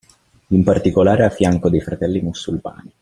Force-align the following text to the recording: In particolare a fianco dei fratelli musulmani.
In 0.47 0.63
particolare 0.63 1.25
a 1.25 1.29
fianco 1.29 1.69
dei 1.69 1.79
fratelli 1.79 2.21
musulmani. 2.21 2.91